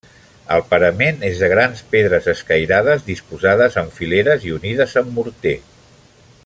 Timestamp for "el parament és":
0.53-1.41